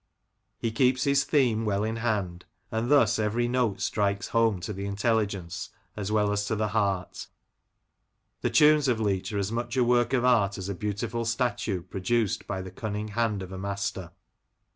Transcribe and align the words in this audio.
He 0.57 0.71
keeps 0.71 1.03
his 1.03 1.23
theme 1.25 1.63
well 1.63 1.83
in 1.83 1.97
hand, 1.97 2.45
and 2.71 2.89
thus 2.89 3.19
every 3.19 3.47
note 3.47 3.81
strikes 3.81 4.29
home 4.29 4.59
to 4.61 4.73
the 4.73 4.87
intelligence 4.87 5.69
as 5.95 6.11
well 6.11 6.31
as 6.31 6.43
to 6.45 6.55
the 6.55 6.69
heart 6.69 7.27
The 8.41 8.49
tunes 8.49 8.87
of 8.87 8.99
Leach 8.99 9.31
are 9.31 9.37
as 9.37 9.51
much 9.51 9.77
a 9.77 9.83
work 9.83 10.11
of 10.13 10.25
art 10.25 10.57
as 10.57 10.69
a 10.69 10.73
beautiful 10.73 11.23
statue 11.23 11.83
produced 11.83 12.47
by 12.47 12.63
the 12.63 12.71
cunning 12.71 13.09
hand 13.09 13.43
of 13.43 13.51
a 13.51 13.59
master. 13.59 14.09